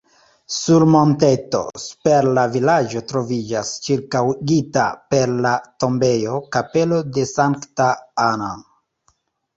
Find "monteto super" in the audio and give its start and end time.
0.93-2.29